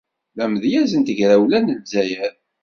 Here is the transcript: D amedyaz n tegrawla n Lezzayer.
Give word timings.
D 0.35 0.37
amedyaz 0.43 0.91
n 0.95 1.01
tegrawla 1.03 1.59
n 1.59 1.67
Lezzayer. 1.77 2.33